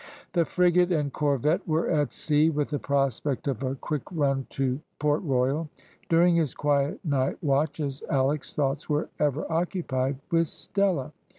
[0.33, 4.81] The frigate and corvette were at sea, with the prospect of a quick run to
[4.97, 5.69] Port Royal.
[6.09, 11.13] During his quiet night watches Alick's thoughts were ever occupied with Stella.